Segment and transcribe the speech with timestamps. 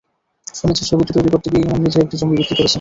[0.55, 2.69] শুনেছি ছবিটি তৈরি করতে গিয়ে ইমন নিজের একটি জমি বিক্রি করেছে।